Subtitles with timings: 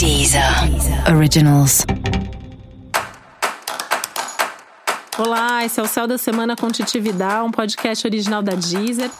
[0.00, 0.42] Deezer
[1.14, 1.84] Originals.
[5.18, 9.10] Olá, esse é o Céu da Semana com Titividade, um podcast original da Deezer.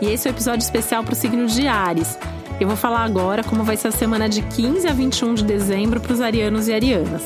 [0.00, 2.16] E esse é o um episódio especial para o signo de Ares.
[2.60, 5.98] Eu vou falar agora como vai ser a semana de 15 a 21 de dezembro
[5.98, 7.22] para os arianos e arianas.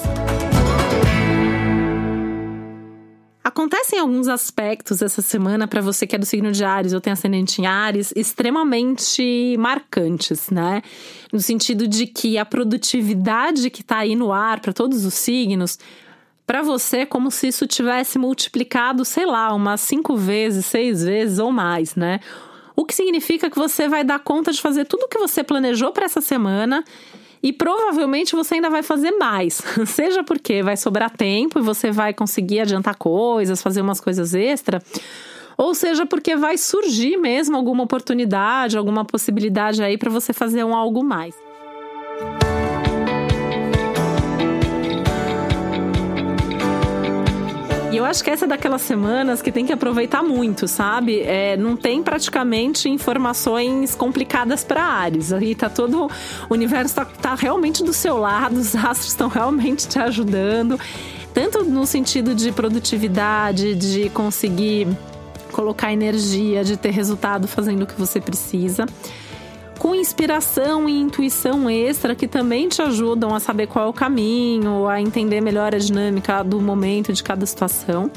[3.52, 7.12] Acontecem alguns aspectos essa semana para você que é do signo de Ares ou tem
[7.12, 10.80] ascendente em Ares extremamente marcantes, né?
[11.30, 15.78] No sentido de que a produtividade que está aí no ar para todos os signos,
[16.46, 21.38] para você é como se isso tivesse multiplicado, sei lá, umas cinco vezes, seis vezes
[21.38, 22.20] ou mais, né?
[22.74, 25.92] O que significa que você vai dar conta de fazer tudo o que você planejou
[25.92, 26.82] para essa semana
[27.42, 29.62] e provavelmente você ainda vai fazer mais.
[29.86, 34.80] Seja porque vai sobrar tempo e você vai conseguir adiantar coisas, fazer umas coisas extra.
[35.56, 40.74] Ou seja, porque vai surgir mesmo alguma oportunidade, alguma possibilidade aí para você fazer um
[40.74, 41.34] algo mais.
[48.02, 51.20] Eu acho que essa é daquelas semanas que tem que aproveitar muito, sabe?
[51.20, 55.32] É, não tem praticamente informações complicadas para Ares.
[55.32, 56.10] Aí tá todo.
[56.48, 60.78] O universo tá, tá realmente do seu lado, os astros estão realmente te ajudando.
[61.32, 64.88] Tanto no sentido de produtividade, de conseguir
[65.50, 68.86] colocar energia, de ter resultado fazendo o que você precisa
[69.82, 74.86] com inspiração e intuição extra que também te ajudam a saber qual é o caminho,
[74.86, 78.08] a entender melhor a dinâmica do momento de cada situação.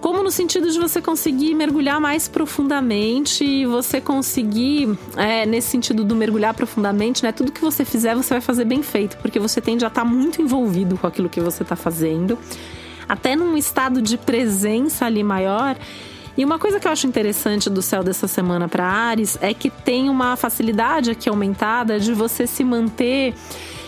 [0.00, 6.16] Como no sentido de você conseguir mergulhar mais profundamente você conseguir, é, nesse sentido do
[6.16, 7.32] mergulhar profundamente, né?
[7.32, 10.40] Tudo que você fizer, você vai fazer bem feito, porque você tende a estar muito
[10.40, 12.38] envolvido com aquilo que você está fazendo,
[13.06, 15.76] até num estado de presença ali maior
[16.36, 19.68] e uma coisa que eu acho interessante do céu dessa semana para Ares é que
[19.68, 23.34] tem uma facilidade aqui aumentada de você se manter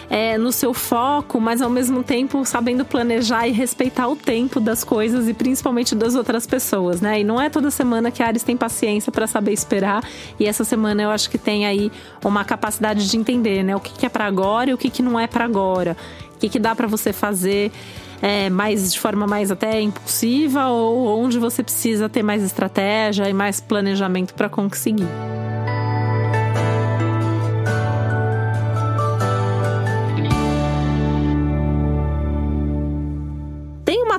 [0.08, 4.84] é, no seu foco, mas ao mesmo tempo sabendo planejar e respeitar o tempo das
[4.84, 7.20] coisas e principalmente das outras pessoas, né?
[7.20, 10.02] E não é toda semana que Ares tem paciência para saber esperar.
[10.38, 11.90] E essa semana eu acho que tem aí
[12.24, 13.74] uma capacidade de entender, né?
[13.74, 15.96] O que, que é para agora e o que, que não é para agora.
[16.34, 17.70] O que, que dá para você fazer
[18.20, 23.32] é, mais de forma mais até impulsiva ou onde você precisa ter mais estratégia e
[23.32, 25.33] mais planejamento para conseguir.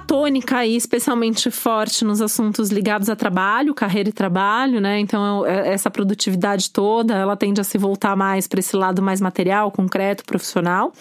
[0.08, 5.00] Tônica aí especialmente forte nos assuntos ligados a trabalho, carreira e trabalho, né?
[5.00, 9.20] Então é, essa produtividade toda, ela tende a se voltar mais para esse lado mais
[9.22, 10.94] material, concreto, profissional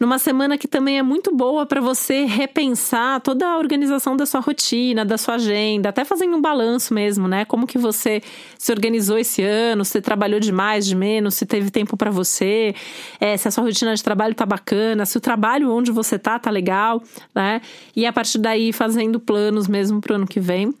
[0.00, 4.40] numa semana que também é muito boa para você repensar toda a organização da sua
[4.40, 7.44] rotina, da sua agenda, até fazendo um balanço mesmo, né?
[7.44, 8.22] Como que você
[8.58, 12.74] se organizou esse ano, se trabalhou de mais, de menos, se teve tempo para você,
[13.20, 16.38] é, se a sua rotina de trabalho tá bacana, se o trabalho onde você tá
[16.38, 17.02] tá legal,
[17.34, 17.60] né?
[17.94, 20.74] E a partir daí fazendo planos mesmo pro ano que vem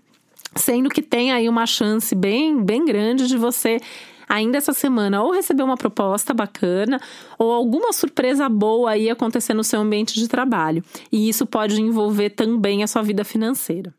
[0.56, 3.80] sendo que tem aí uma chance bem, bem grande de você
[4.30, 7.00] ainda essa semana ou receber uma proposta bacana
[7.36, 10.84] ou alguma surpresa boa aí acontecer no seu ambiente de trabalho.
[11.10, 13.92] E isso pode envolver também a sua vida financeira.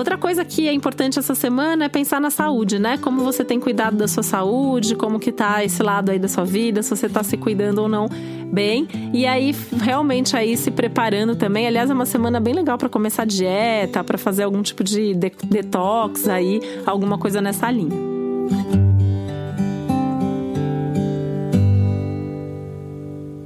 [0.00, 2.96] Outra coisa que é importante essa semana é pensar na saúde, né?
[2.96, 6.42] Como você tem cuidado da sua saúde, como que tá esse lado aí da sua
[6.42, 8.08] vida, se você tá se cuidando ou não
[8.50, 8.88] bem.
[9.12, 11.66] E aí, realmente, aí se preparando também.
[11.66, 16.26] Aliás, é uma semana bem legal para começar dieta, para fazer algum tipo de detox
[16.26, 18.89] aí, alguma coisa nessa linha.